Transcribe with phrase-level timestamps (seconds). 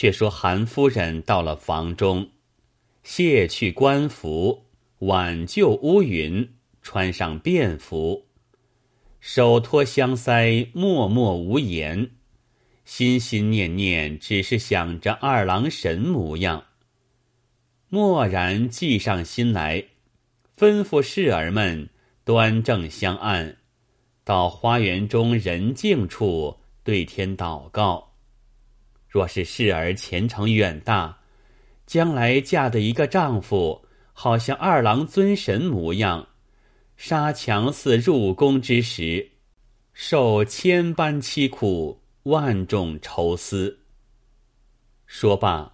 [0.00, 2.30] 却说韩夫人到了房中，
[3.02, 4.64] 卸去官服，
[5.00, 8.24] 挽救乌云，穿上便服，
[9.20, 12.12] 手托香腮，默默无言，
[12.86, 16.64] 心心念念只是想着二郎神模样。
[17.90, 19.84] 蓦然计上心来，
[20.56, 21.90] 吩咐侍儿们
[22.24, 23.58] 端正香案，
[24.24, 28.09] 到花园中人静处对天祷告。
[29.10, 31.18] 若是侍儿前程远大，
[31.84, 36.28] 将来嫁的一个丈夫，好像二郎尊神模样，
[36.96, 39.32] 杀强似入宫之时，
[39.92, 43.80] 受千般凄苦，万种愁思。
[45.06, 45.72] 说罢，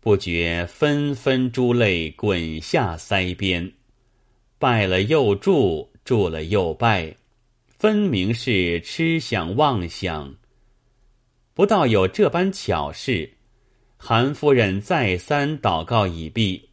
[0.00, 3.72] 不觉纷纷珠泪滚下腮边，
[4.58, 7.14] 拜了又祝，祝了又拜，
[7.68, 10.34] 分明是痴想妄想。
[11.54, 13.34] 不到有这般巧事，
[13.96, 16.70] 韩夫人再三祷告已毕，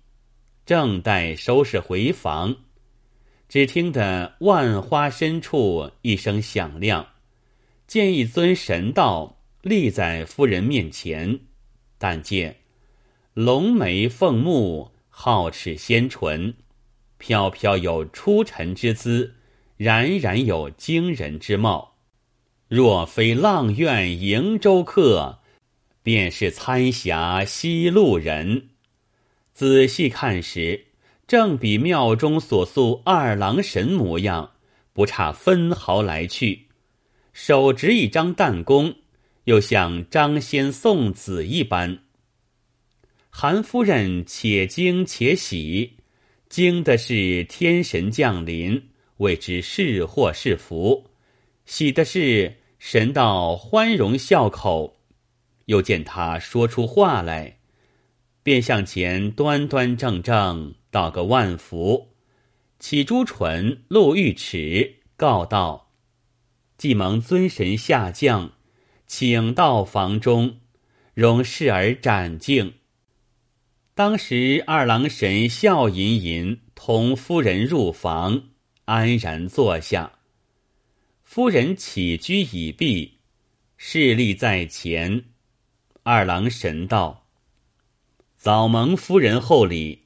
[0.66, 2.56] 正待收拾回房，
[3.48, 7.06] 只听得万花深处一声响亮，
[7.86, 11.42] 见一尊神道立在夫人面前，
[12.00, 12.58] 但见
[13.36, 16.56] 龙眉凤目，皓齿仙唇，
[17.20, 19.36] 飘飘有出尘之姿，
[19.78, 21.91] 冉冉有惊人之貌。
[22.73, 25.39] 若非阆苑瀛洲客，
[26.02, 28.69] 便是参峡西路人。
[29.53, 30.86] 仔细看时，
[31.27, 34.53] 正比庙中所塑二郎神模样，
[34.94, 36.67] 不差分毫来去。
[37.33, 38.95] 手执一张弹弓，
[39.44, 41.99] 又像张先送子一般。
[43.30, 45.97] 韩夫人且惊且喜，
[46.47, 51.09] 惊的是天神降临，未知是祸是福；
[51.66, 52.59] 喜的是。
[52.84, 54.98] 神道欢容笑口，
[55.66, 57.60] 又见他说出话来，
[58.42, 62.16] 便向前端端正正道个万福，
[62.80, 65.92] 起朱唇，露玉齿，告道
[66.76, 68.54] ：“既蒙尊神下降，
[69.05, 70.58] 请到房中，
[71.14, 72.73] 容侍儿展敬。”
[73.94, 78.45] 当时二郎神笑吟吟，同夫人入房，
[78.86, 80.14] 安然坐下。
[81.33, 83.19] 夫人起居已毕，
[83.77, 85.23] 侍立在前。
[86.03, 87.25] 二郎神道
[88.36, 89.97] ：“早蒙夫人厚礼。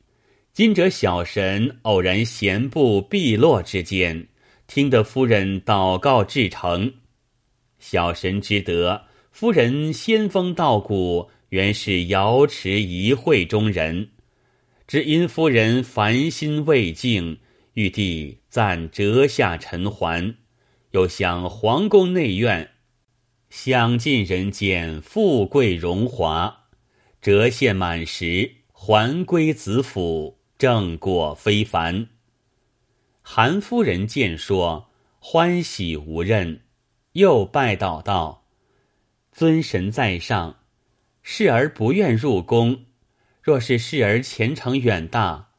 [0.54, 4.28] 今者小神偶然闲步碧落之间，
[4.68, 6.94] 听得夫人祷告至诚。
[7.80, 14.12] 小神知得夫人仙风道骨，原是瑶池一会中人。
[14.86, 17.40] 只因夫人凡心未净，
[17.74, 20.36] 玉帝暂折下尘寰。”
[20.96, 22.72] 又想皇宫内院，
[23.50, 26.68] 享尽人间富贵荣华，
[27.22, 32.08] 折现满时，还归子府，正果非凡。
[33.22, 34.90] 韩夫人见说，
[35.20, 36.62] 欢喜无任，
[37.12, 38.46] 又拜祷道
[39.34, 40.60] ：“尊神在上，
[41.22, 42.86] 侍儿不愿入宫。
[43.44, 45.50] 若是侍儿前程远大，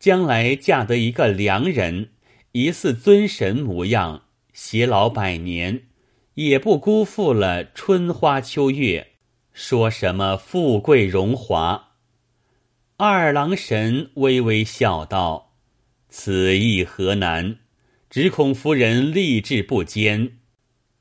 [0.00, 2.10] 将来嫁得一个良人，
[2.50, 4.24] 疑似尊神模样。”
[4.64, 5.88] 偕老百年，
[6.34, 9.08] 也不辜负了春花秋月。
[9.52, 11.96] 说什么富贵荣华？
[12.96, 15.56] 二郎神微微笑道
[16.08, 17.58] ：“此意何难？
[18.08, 20.38] 只恐夫人立志不坚，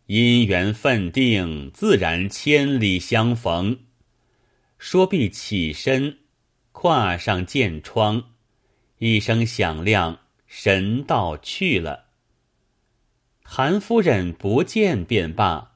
[0.08, 3.82] 姻缘分定，自然千里相逢。”
[4.80, 6.18] 说毕，起身，
[6.72, 8.32] 跨上剑窗，
[8.98, 12.11] 一声响亮，神道去了。
[13.54, 15.74] 韩夫人不见便罢，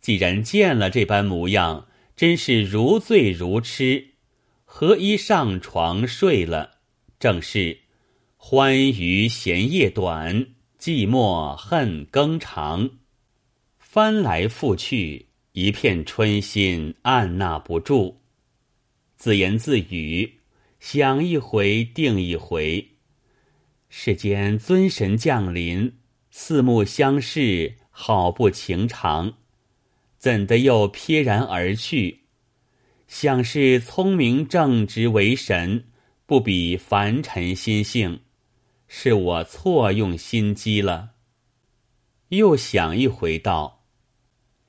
[0.00, 4.12] 既然见了这般模样，真是如醉如痴，
[4.64, 6.78] 何一上床睡了。
[7.20, 7.80] 正是
[8.38, 10.46] 欢娱闲夜短，
[10.80, 12.88] 寂寞恨更长。
[13.78, 18.20] 翻来覆去，一片春心按捺不住，
[19.18, 20.38] 自言自语，
[20.80, 22.92] 想一回定一回。
[23.90, 25.97] 世间尊神降临。
[26.40, 29.34] 四目相视，好不情长，
[30.18, 32.26] 怎的又撇然而去？
[33.08, 35.88] 想是聪明正直为神，
[36.26, 38.20] 不比凡尘心性，
[38.86, 41.10] 是我错用心机了。
[42.28, 43.82] 又想一回，道：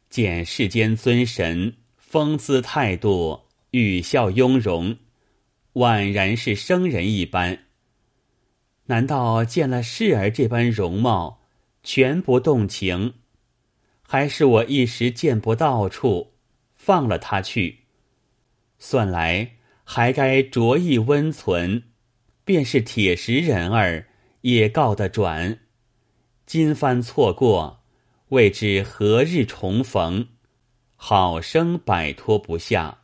[0.10, 4.98] 见世间尊神，风姿态度，语笑雍容，
[5.74, 7.66] 宛然是生人一般。
[8.88, 11.39] 难道见了世儿这般容貌？
[11.84, 13.14] 全不动情，
[14.02, 16.34] 还是我一时见不到处，
[16.76, 17.80] 放了他去。
[18.78, 21.84] 算来还该着意温存，
[22.46, 24.08] 便是铁石人儿
[24.42, 25.60] 也告得转。
[26.46, 27.84] 今番错过，
[28.30, 30.28] 未知何日重逢，
[30.96, 33.00] 好生摆脱不下，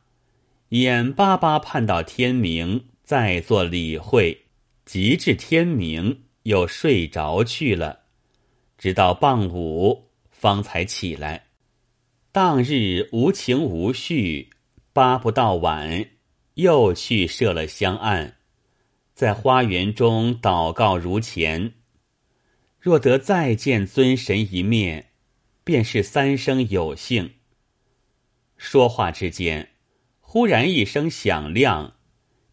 [0.69, 4.45] 眼巴巴盼到天明再做理会，
[4.85, 8.04] 及至天明又睡着去了，
[8.77, 11.45] 直到傍午方才起来。
[12.31, 14.49] 当日无情无绪，
[14.91, 16.05] 巴不到晚，
[16.55, 18.37] 又去设了香案，
[19.13, 21.73] 在花园中祷告如前。
[22.79, 25.11] 若得再见尊神一面，
[25.63, 27.35] 便是三生有幸。
[28.57, 29.69] 说话之间，
[30.19, 31.95] 忽然一声响亮，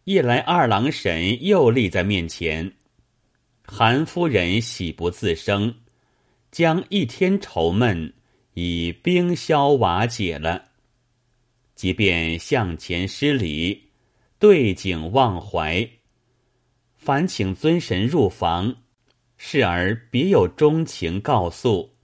[0.05, 2.73] 一来二郎神又立在面前。
[3.65, 5.75] 韩夫人喜不自胜，
[6.53, 8.13] 将一天愁闷。
[8.55, 10.65] 已冰消瓦解了，
[11.73, 13.89] 即便向前施礼，
[14.37, 15.89] 对景忘怀。
[16.95, 18.75] 烦请尊神入房，
[19.37, 21.95] 侍儿别有钟情告诉。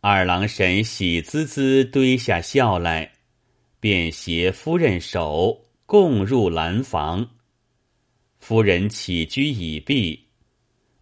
[0.00, 3.12] 二郎神喜滋滋堆下笑来，
[3.78, 7.28] 便携夫人手共入兰房。
[8.38, 10.23] 夫人起居已毕，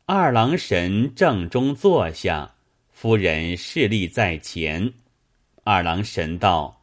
[0.04, 2.54] 二郎神正中坐下。
[2.90, 4.93] 夫人侍立在前，
[5.62, 6.82] 二郎神道：“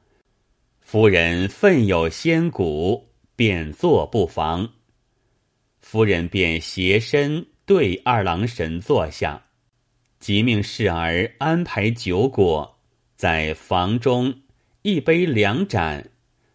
[0.80, 4.69] 夫人奋有仙骨，便坐不妨。”
[5.81, 9.48] 夫人便斜身对二郎神坐下，
[10.19, 12.80] 即命侍儿安排酒果，
[13.15, 14.42] 在房中
[14.81, 16.10] 一杯两盏，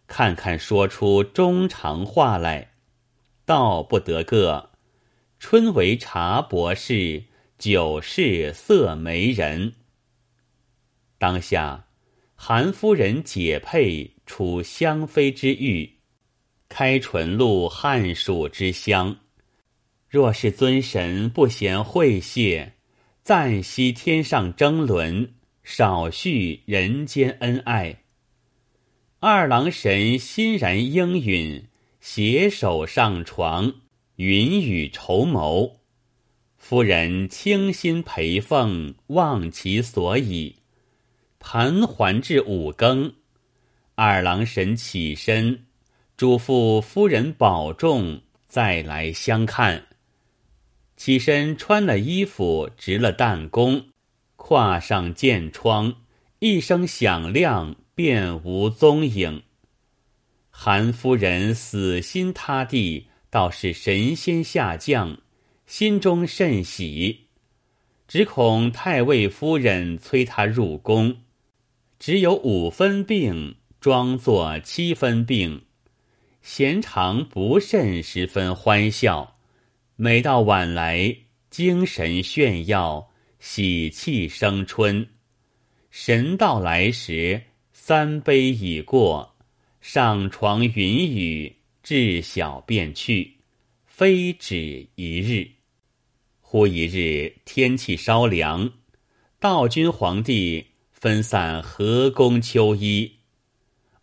[0.07, 2.71] 看看说出中长话来，
[3.45, 4.71] 道不得个
[5.39, 7.23] 春为茶博士。
[7.57, 9.75] 酒是色媒人。
[11.17, 11.87] 当下，
[12.35, 15.99] 韩夫人解佩出香妃之玉，
[16.67, 19.17] 开唇露汉蜀之香。
[20.09, 22.73] 若是尊神不嫌晦谢，
[23.23, 25.33] 暂息天上争轮，
[25.63, 28.03] 少叙人间恩爱。
[29.21, 31.69] 二郎神欣然应允，
[32.01, 33.73] 携手上床，
[34.17, 35.77] 云雨绸缪。
[36.57, 40.55] 夫人倾心陪奉，忘其所以，
[41.37, 43.13] 盘桓至五更，
[43.95, 45.65] 二郎神起身，
[46.15, 49.85] 嘱咐夫人保重，再来相看。
[50.95, 53.89] 起身穿了衣服，执了弹弓，
[54.37, 55.93] 跨上箭窗，
[56.39, 59.43] 一声响亮，便无踪影。
[60.49, 65.17] 韩夫人死心塌地，倒是神仙下降。
[65.67, 67.25] 心中甚喜，
[68.07, 71.17] 只恐太尉夫人催他入宫，
[71.99, 75.63] 只有五分病，装作七分病，
[76.41, 79.35] 闲常不甚十分欢笑。
[79.97, 81.13] 每到晚来，
[81.49, 83.09] 精神炫耀，
[83.39, 85.05] 喜气生春。
[85.91, 87.41] 神到来时，
[87.73, 89.35] 三杯已过，
[89.81, 91.54] 上床云雨，
[91.85, 93.37] 至晓便去，
[93.85, 95.47] 非止一日。
[96.41, 98.73] 忽一日，天气稍凉，
[99.39, 103.19] 道君皇帝分散河宫秋衣，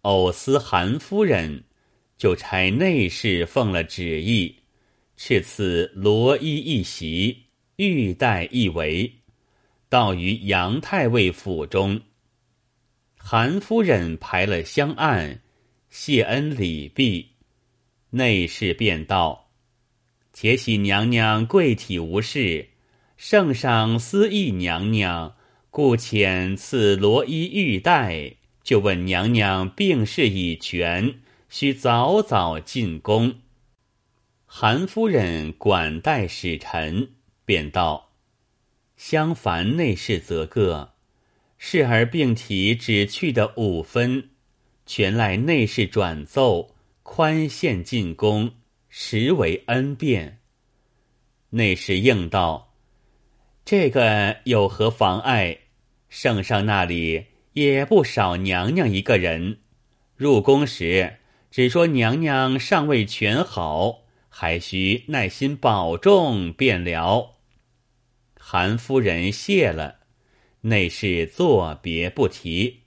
[0.03, 1.65] 偶思韩夫人，
[2.17, 4.55] 就差内侍奉了旨意，
[5.17, 9.13] 赐赐罗衣一袭，玉带一围，
[9.89, 12.01] 到于杨太尉府中。
[13.17, 15.43] 韩夫人排了香案，
[15.91, 17.32] 谢恩礼毕，
[18.13, 19.51] 内侍便道。
[20.33, 22.71] 且喜娘娘贵体无事，
[23.19, 25.37] 圣上思忆娘娘，
[25.71, 33.35] 故遣赐罗衣玉带，就问娘娘病势已全，须早早进宫。
[34.47, 37.11] 韩夫人管待使臣，
[37.45, 38.13] 便道
[38.97, 40.93] ：“相凡内侍则个，
[41.59, 44.31] 侍儿病体只去的五分，
[44.87, 48.53] 全赖内侍转奏，宽限进宫。”
[48.95, 50.41] 实为恩变。
[51.49, 52.75] 内侍应道
[53.65, 55.61] ：“这个有何妨碍？
[56.11, 59.61] 圣上那里也不少娘娘一个人。
[60.15, 61.17] 入宫时
[61.51, 67.39] 只说娘娘尚未全好，还需耐心保重便了。”
[68.37, 70.01] 韩夫人谢了，
[70.61, 72.83] 内侍作别不提。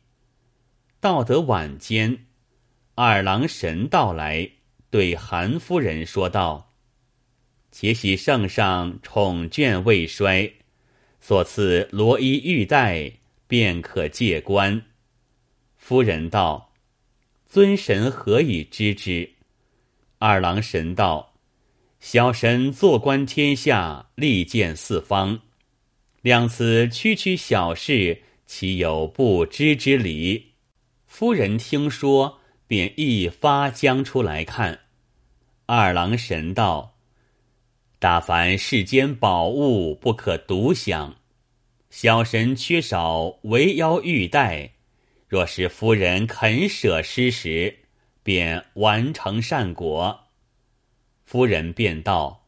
[0.99, 2.24] 到得晚间，
[2.95, 4.49] 二郎神到来。
[4.89, 6.71] 对韩夫人说道
[7.69, 10.53] ：“且喜圣上宠眷未衰，
[11.19, 13.11] 所赐罗衣玉带，
[13.45, 14.81] 便可借官。”
[15.75, 16.73] 夫人道
[17.45, 19.31] ：“尊神何以知之？”
[20.19, 21.33] 二郎神道
[21.99, 25.41] ：“小神坐观天下，利见四方，
[26.21, 30.53] 两此区区小事，岂有不知之理？”
[31.05, 34.79] 夫人听说，便一发将出来看。
[35.65, 36.93] 二郎神道。
[37.97, 41.15] 大凡世间宝物不可独享，
[41.89, 44.73] 小神缺少围腰玉带，
[45.27, 47.79] 若是夫人肯舍施时，
[48.21, 50.25] 便完成善果。
[51.23, 52.45] 夫人便道：“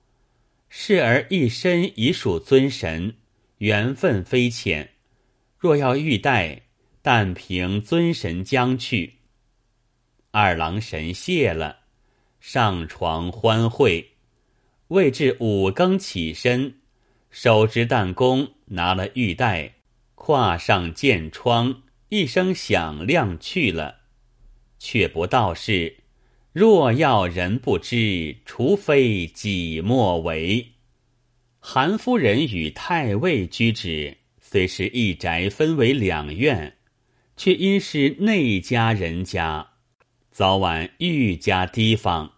[0.69, 3.15] 侍儿一身已属尊神，
[3.59, 4.91] 缘分非浅，
[5.57, 6.61] 若要玉带，
[7.01, 9.15] 但凭尊神将去。”
[10.31, 11.79] 二郎神谢了，
[12.39, 14.11] 上床欢会。
[14.89, 16.75] 未至五更起身，
[17.29, 19.73] 手执弹弓，拿了玉带，
[20.15, 24.01] 跨上箭窗，一声响亮去了。
[24.79, 25.97] 却不道是：
[26.53, 30.73] 若要人不知，除非己莫为。
[31.59, 36.77] 韩夫人与太尉居止，虽是一宅分为两院，
[37.35, 39.71] 却因是内家人家，
[40.37, 42.33] 早晚愈加提防，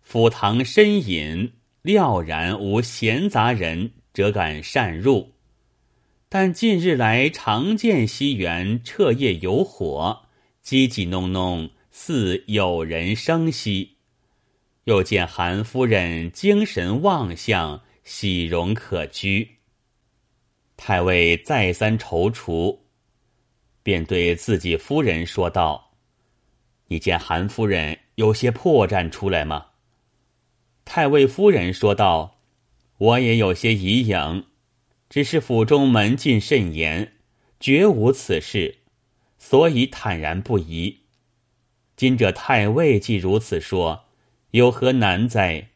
[0.00, 1.54] 府堂深隐。
[1.82, 5.32] 料然无闲杂人，则敢擅入。
[6.28, 10.26] 但近日来常见西园彻夜有火，
[10.64, 13.96] 叽叽哝哝，似有人生息。
[14.84, 19.56] 又见韩夫人精神旺相，喜容可居。
[20.76, 22.78] 太尉再三踌躇，
[23.82, 25.90] 便对自己夫人说道
[26.92, 29.68] ：“你见韩夫人有些破绽出来吗？”
[30.84, 32.36] 太尉夫人说道
[32.98, 34.44] ：“我也有些疑影，
[35.08, 37.14] 只是府中门禁甚严，
[37.58, 38.80] 绝无此事，
[39.38, 40.98] 所以坦然不疑。
[41.96, 44.04] 今这太尉既如此说，
[44.50, 45.68] 有何难哉？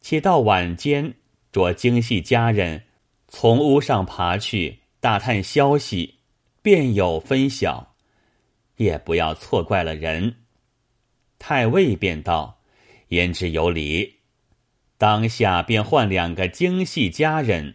[0.00, 1.16] 且到晚间，
[1.52, 2.84] 着精细家人
[3.28, 6.14] 从屋上爬去打探消息，
[6.62, 7.94] 便有分晓，
[8.76, 10.36] 也不要错怪了人。”
[11.38, 12.60] 太尉便道
[13.08, 14.14] ：“言之有理。”
[14.98, 17.74] 当下便换两个精细家人，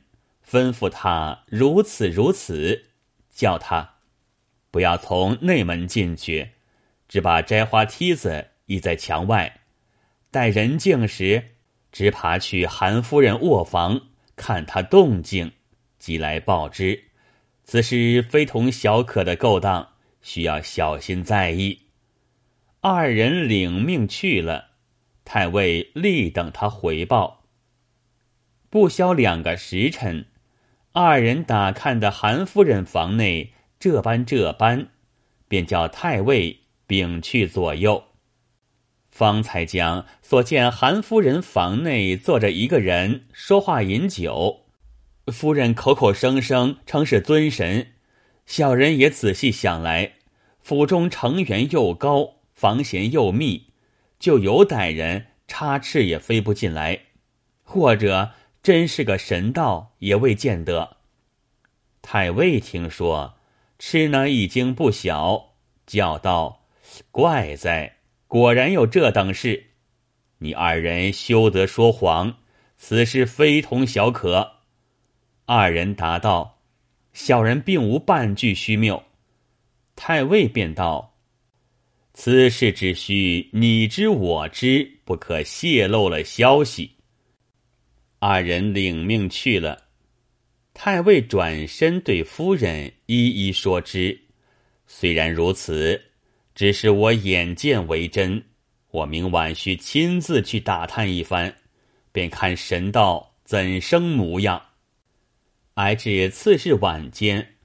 [0.49, 2.85] 吩咐他如此如此，
[3.29, 3.97] 叫他
[4.71, 6.51] 不要从内门进去，
[7.07, 9.61] 只把摘花梯子倚在墙外，
[10.31, 11.55] 待人静时，
[11.91, 15.51] 直爬去韩夫人卧房看他动静，
[15.99, 17.03] 即来报之。
[17.63, 19.87] 此事非同小可的勾当，
[20.21, 21.80] 需要小心在意。
[22.83, 24.69] 二人领命去了。
[25.23, 27.43] 太尉立等他回报。
[28.71, 30.25] 不消两个时辰，
[30.91, 34.87] 二人打看的韩夫人房内这般这般，
[35.47, 38.05] 便叫太尉禀去左右。
[39.11, 44.65] 方才将所见韩夫人房内坐着一个人说话饮酒，
[45.27, 47.91] 夫人口口声声称是尊神，
[48.47, 50.13] 小人也仔细想来，
[50.59, 53.71] 府中成员又高，房闲又密。
[54.19, 57.05] 就有歹人插翅也飞不进来，
[57.63, 60.97] 或者真是个神道也未见得。
[62.03, 63.33] 太尉听说，
[63.79, 65.55] 吃呢已经不小，
[65.87, 66.67] 叫道
[67.09, 69.71] ：“怪哉，果然有这等事！
[70.37, 72.37] 你二人休得说谎，
[72.77, 74.57] 此事非同小可。”
[75.45, 76.59] 二人答道
[77.11, 79.01] ：“小人并无半句虚谬。”
[79.97, 81.10] 太尉便道。
[82.23, 86.91] 此事只需你知我知，不可泄露了消息。
[88.19, 89.85] 二人领命去了。
[90.71, 94.21] 太尉转身对夫人一一说之。
[94.85, 95.99] 虽然如此，
[96.53, 98.43] 只是我眼见为真。
[98.91, 101.51] 我明晚需亲自去打探一番，
[102.11, 104.61] 便看神道怎生模样。
[105.73, 107.55] 挨至次日晚间，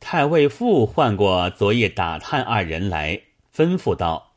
[0.00, 3.20] 太尉复唤过昨夜打探二人来。
[3.60, 4.36] 吩咐道：“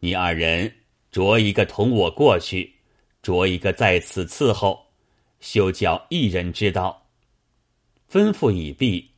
[0.00, 0.76] 你二人
[1.10, 2.76] 着一个同我过去，
[3.20, 4.86] 着一个在此伺候，
[5.40, 7.08] 休叫一人知道。”
[8.10, 9.10] 吩咐已毕，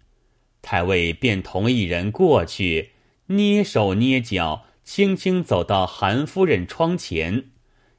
[0.61, 2.90] 太尉便同一人过去，
[3.26, 7.50] 捏手捏脚，轻轻走到韩夫人窗前，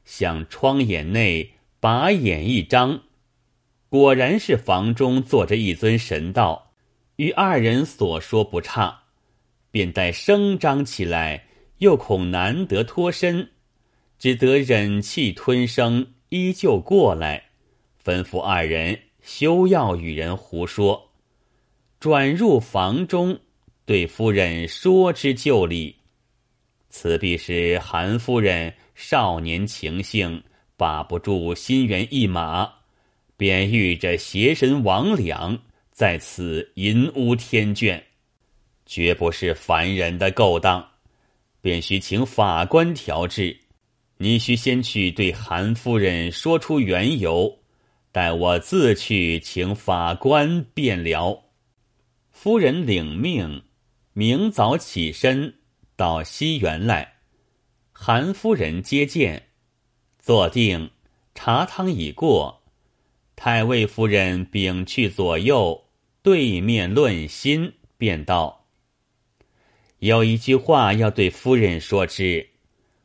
[0.04, 3.04] 向窗眼内把眼一张，
[3.88, 6.74] 果然是房中坐着一尊神道，
[7.16, 8.99] 与二人所说不差。
[9.72, 11.46] 便待声张起来，
[11.78, 13.50] 又恐难得脱身，
[14.18, 17.44] 只得忍气吞声，依旧过来，
[18.04, 21.12] 吩咐二人休要与人胡说，
[22.00, 23.40] 转入房中，
[23.86, 25.96] 对夫人说之就理。
[26.90, 30.44] 此必是韩夫人少年情性，
[30.76, 32.68] 把不住心猿意马，
[33.38, 35.60] 便遇着邪神魍魉
[35.92, 38.02] 在此淫污天眷，
[38.90, 40.84] 绝不是凡人的勾当，
[41.62, 43.56] 便需请法官调治。
[44.18, 47.60] 你须先去对韩夫人说出缘由，
[48.12, 51.44] 待我自去请法官便了。
[52.32, 53.62] 夫人领命，
[54.14, 55.54] 明早起身。
[55.96, 57.16] 到西园来，
[57.92, 59.50] 韩夫人接见，
[60.18, 60.90] 坐定，
[61.36, 62.64] 茶汤已过。
[63.36, 65.84] 太尉夫人屏去左右，
[66.24, 68.59] 对面论心，便道
[70.00, 72.50] ：“有一句话要对夫人说之。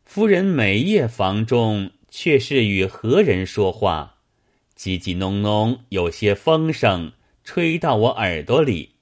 [0.04, 4.18] 夫人每夜房中却是与何人说话，
[4.76, 8.94] 叽叽哝哝，有些风声吹到我耳朵里。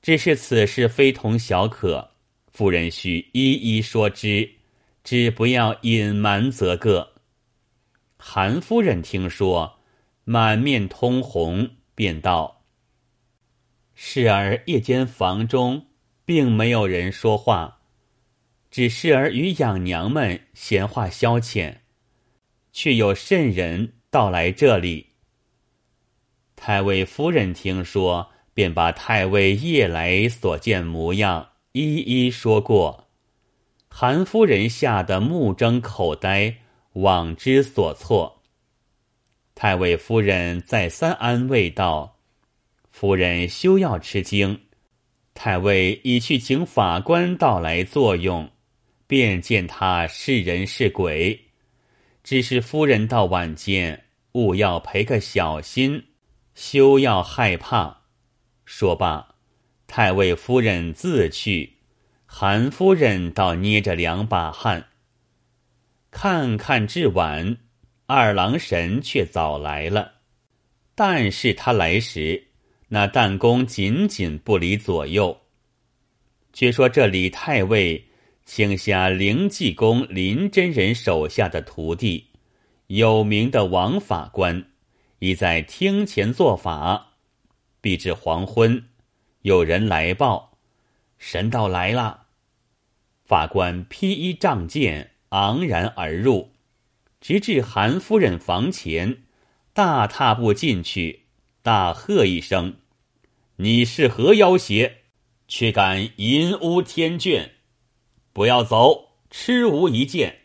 [0.00, 2.12] 只是此事非同小可。”
[2.48, 4.48] 夫人须一一说之，
[5.04, 7.12] 只不要隐瞒则个。
[8.16, 9.80] 韩夫人听说，
[10.24, 12.64] 满面通红，便道
[13.94, 15.84] ：“侍儿夜间房中
[16.26, 17.78] 并没有人说话，
[18.70, 21.76] 只是儿与养娘们闲话消遣，
[22.72, 25.06] 却有甚人到来这里。”
[26.56, 31.50] 太尉夫人听说，便把太尉夜来所见模样。
[31.72, 33.08] 一一说过，
[33.88, 36.56] 韩夫人吓得目睁口呆，
[36.94, 38.42] 妄之所措。
[39.54, 42.18] 太尉夫人再三安慰道
[42.90, 44.65] ：“夫人休要吃惊，
[45.36, 48.50] 太尉已去请法官到来作用，
[49.06, 51.38] 便见他是人是鬼。
[52.24, 56.06] 只是夫人到晚间，务要赔个小心，
[56.54, 58.04] 休要害怕。”
[58.64, 59.36] 说罢。
[59.86, 61.74] 太尉夫人自去，
[62.26, 64.88] 韩夫人倒捏着两把汗。
[66.10, 67.58] 看看至晚，
[68.06, 70.14] 二郎神却早来了。
[70.96, 72.45] 但是他来时，
[72.88, 75.40] 那弹弓紧紧不离左右。
[76.52, 78.06] 却说这李太尉
[78.44, 82.28] 请下灵济公林真人手下的徒弟，
[82.86, 84.70] 有名的王法官，
[85.18, 87.14] 已在厅前做法，
[87.80, 88.84] 必至黄昏。
[89.42, 90.58] 有人来报，
[91.18, 92.26] 神道来了。
[93.24, 96.52] 法官披衣仗剑，昂然而入，
[97.20, 99.24] 直至韩夫人房前，
[99.72, 101.25] 大踏步进去，
[101.66, 102.76] 大喝一声
[103.58, 104.98] ：“你是何妖邪？
[105.48, 107.50] 却敢淫污天眷！
[108.32, 110.42] 不要走，吃无一剑。”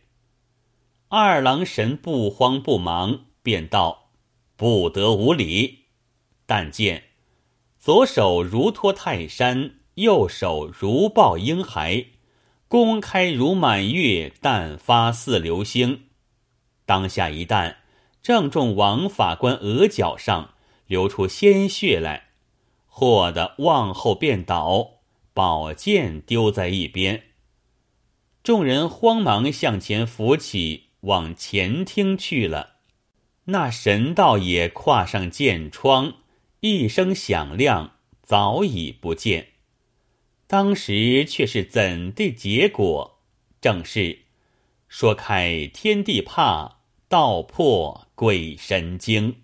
[1.10, 4.10] 二郎神不慌不忙，便道
[4.58, 5.90] ：“不得无礼。”
[6.48, 7.04] 但见。
[7.78, 12.04] 左手如托泰山，右手如抱婴孩，
[12.68, 16.06] 弓开如满月，弹发似流星。
[16.88, 17.78] 当下一弹，
[18.24, 20.56] 正中王法官额角上，
[20.92, 22.32] 流出鲜血来，
[22.86, 24.96] 霍的往后便倒，
[25.34, 27.28] 宝剑丢在一边。
[28.44, 32.80] 众人慌忙向前扶起，往前厅去了。
[33.46, 36.16] 那神道也跨上剑窗。
[36.60, 39.54] 一声响亮，早已不见。
[40.46, 43.22] 当时却是怎地结果？
[43.62, 44.24] 正是
[44.90, 49.38] 说开天地怕，道破鬼神惊。